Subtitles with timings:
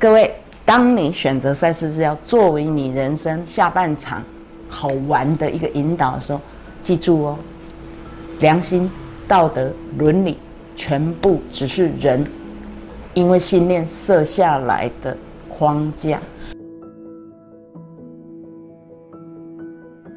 [0.00, 0.34] 各位，
[0.64, 4.24] 当你选择赛事是要作为你人生下半场
[4.66, 6.40] 好玩的一个引导的时候，
[6.82, 7.36] 记住哦，
[8.40, 8.90] 良心、
[9.28, 10.38] 道德、伦理，
[10.74, 12.24] 全部只是人
[13.12, 15.14] 因为信念设下来的
[15.50, 16.18] 框架。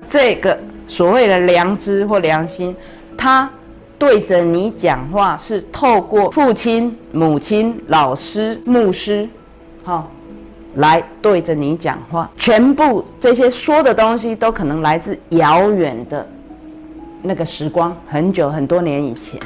[0.07, 0.57] 这个
[0.87, 2.73] 所谓的良知或良心，
[3.17, 3.51] 它
[3.99, 9.27] 对着你讲话，是透过父亲、母亲、老师、牧师。
[9.83, 10.09] 好，
[10.75, 16.25] 来对着你讲话，全部这些说的东西都可能来自遥远的
[17.21, 19.37] 那个时光，很久很多年以前。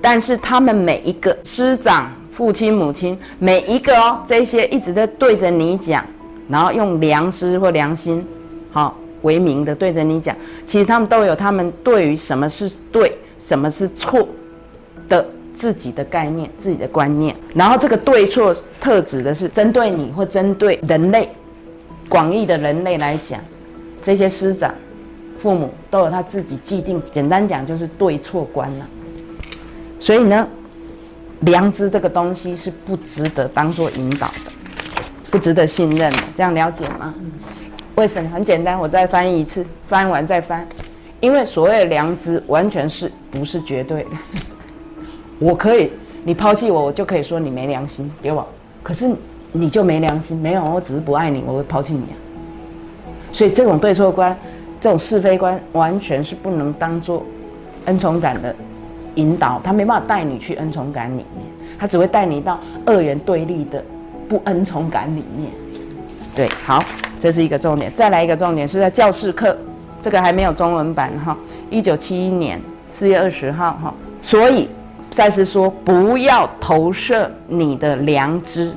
[0.00, 6.04] 但是他们每一个师长、父亲、母亲，每一个哦，这些一直在对着你讲，
[6.48, 8.26] 然后用良知或良心，
[8.70, 14.26] 好为名的对着你讲，其实他们都有他们对于什么是对，什么是错
[15.08, 15.26] 的。
[15.54, 21.28] 自己的概念、自己的观念，然后这个对错特指的是针对你或针对人类
[22.08, 23.40] 广义的人类来讲，
[24.02, 24.74] 这些师长、
[25.38, 28.86] 父母都有他自己既定，简单讲就是对错观了。
[30.00, 30.46] 所以呢，
[31.40, 34.52] 良知这个东西是不值得当做引导的，
[35.30, 36.18] 不值得信任的。
[36.36, 37.14] 这样了解吗？
[37.94, 38.28] 为什么？
[38.28, 40.66] 很简单，我再翻译一次，翻完再翻，
[41.20, 44.10] 因为所谓的良知完全是不是绝对的。
[45.38, 45.90] 我可以，
[46.22, 48.46] 你抛弃我，我就可以说你没良心，给我。
[48.82, 49.10] 可是
[49.52, 52.14] 你就没良心，没有，我只是不爱你，我会抛弃你啊。
[53.32, 54.36] 所以这种对错观，
[54.80, 57.24] 这种是非观，完全是不能当做
[57.86, 58.54] 恩宠感的
[59.16, 61.46] 引导，他没办法带你去恩宠感里面，
[61.78, 63.84] 他只会带你到二元对立的
[64.28, 65.50] 不恩宠感里面。
[66.34, 66.82] 对，好，
[67.18, 67.92] 这是一个重点。
[67.92, 69.56] 再来一个重点是在教室课，
[70.00, 71.36] 这个还没有中文版哈，
[71.70, 74.68] 一九七一年四月二十号哈，所以。
[75.14, 78.74] 再次说，不要投射你的良知，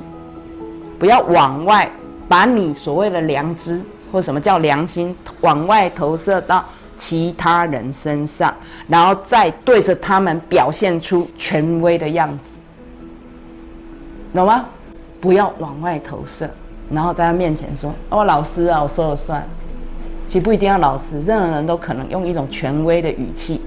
[0.96, 1.90] 不要往外
[2.28, 6.64] 把你所谓的良知或什么叫良心往外投射到
[6.96, 8.54] 其他人身上，
[8.86, 12.56] 然后再对着他们表现出权威的样子，
[14.32, 14.64] 懂吗？
[15.20, 16.48] 不要往外投射，
[16.88, 19.44] 然后在他面前说：“哦，老师啊，我说了算。”
[20.28, 23.60] 其实不一定要老师，任何人都可能用一种权威的语气。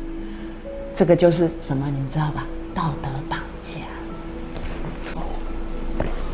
[0.96, 2.46] 这个就是什么，你们知道吧？
[2.74, 3.80] 道德绑架，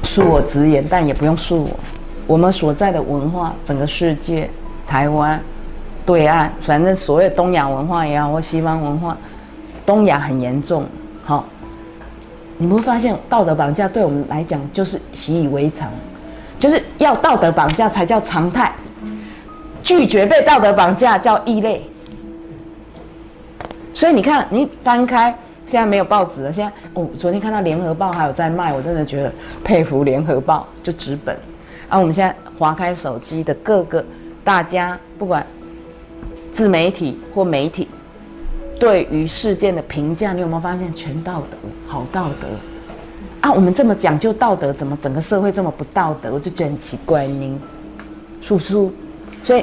[0.04, 1.70] 恕我直言，但也不用恕我。
[2.26, 4.50] 我们所在的文化，整个世界，
[4.86, 5.42] 台湾、
[6.06, 9.18] 对岸，反正所谓东亚文化也好，或西方文化，
[9.86, 10.86] 东亚很严重。
[11.24, 11.46] 好，
[12.58, 15.90] 你会发现道德绑架对我们来讲就是习以为常，
[16.60, 18.74] 就是要道德绑架才叫常态，
[19.82, 21.82] 拒绝被道德绑架叫异类。
[23.94, 25.36] 所以你看，你翻开。
[25.68, 26.52] 现在没有报纸了。
[26.52, 29.32] 现在哦，昨天看到《联合报》还有在卖，我真的觉得
[29.64, 31.38] 佩服《联合报》就纸本。
[31.90, 34.04] 啊，我们现在划开手机的各个
[34.44, 35.46] 大家，不管
[36.54, 37.88] 自媒体或媒体，
[38.80, 42.48] 对于事件的评价，你有没有发现全道德，好道德
[43.42, 43.52] 啊？
[43.52, 46.34] 我们这么讲究道德，怎么整个社会这么不道德？
[46.34, 47.60] 我就觉得很奇怪，您
[48.42, 48.94] 叔叔。
[49.44, 49.62] 所以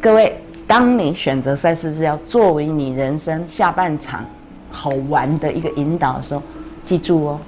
[0.00, 4.24] 各位，当你选择赛事是要作为你人生下半场。
[4.70, 6.42] 好玩的一个引导的时候，
[6.84, 7.40] 记住哦，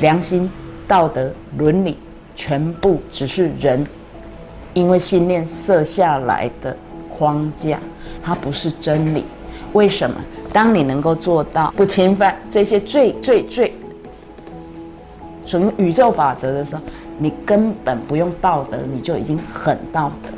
[0.00, 0.50] 良心、
[0.86, 1.98] 道德、伦理，
[2.34, 3.86] 全部只是人
[4.74, 6.76] 因为信念设下来的
[7.08, 7.78] 框架，
[8.22, 9.24] 它不是真理。
[9.72, 10.16] 为什么？
[10.52, 13.74] 当你能够做到不侵犯这些最最最
[15.44, 16.80] 什么宇宙法则的时候，
[17.18, 20.30] 你根本不用道德，你就已经很道德，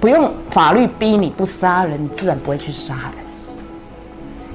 [0.00, 3.24] 不用法律逼你不杀人，你自然不会去杀人。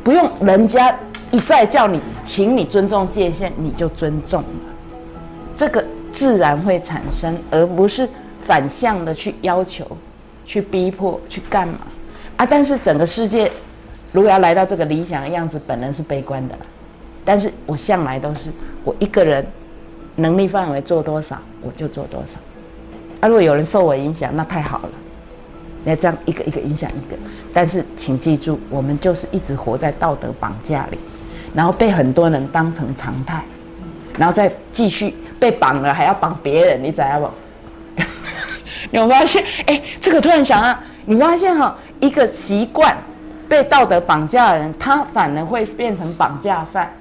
[0.10, 0.98] 不用人家
[1.30, 4.48] 一再叫你，请你尊重界限，你就尊重了。
[5.56, 8.10] 这个自然会产生，而不是
[8.42, 9.86] 反向的去要求、
[10.48, 11.78] 去逼迫、去干嘛
[12.38, 12.44] 啊？
[12.44, 13.52] 但是整个世界
[14.12, 16.58] 如果要来到这个理想的样子，本人是悲观的。
[17.24, 18.50] 但是我向来都是
[18.84, 19.46] 我一个人
[20.16, 22.40] 能力范围做多少，我就做多少。
[23.20, 24.90] 啊，如果有人受我影响，那太好了。
[25.84, 27.18] 那这样一个一个影响一个，
[27.54, 30.98] 但是请记住，我们就是一直活在道德绑架里，
[31.54, 33.44] 然后被很多人当成常态，
[34.18, 37.30] 然后再继续被绑了，还要绑别人，你知道不？
[38.92, 39.44] 你有发现？
[39.68, 42.98] 哎，这个突然想啊，你发现哈，一个习惯
[43.48, 46.92] 被道德绑架的人，他反而会变成绑架犯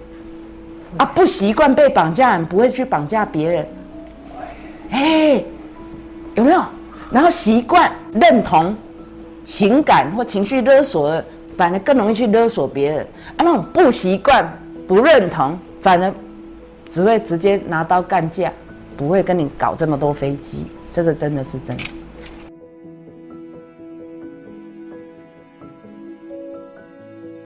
[0.96, 1.04] 啊！
[1.14, 3.66] 不习惯被绑架人，不会去绑架别人。
[4.90, 5.42] 哎，
[6.34, 6.62] 有没有？
[7.10, 8.76] 然后习惯认同
[9.44, 11.22] 情感或情绪勒索，
[11.56, 13.00] 反而更容易去勒索别人。
[13.36, 14.46] 啊，那种不习惯、
[14.86, 16.12] 不认同，反而
[16.88, 18.52] 只会直接拿刀干架，
[18.96, 20.66] 不会跟你搞这么多飞机。
[20.92, 21.84] 这个真的是真的。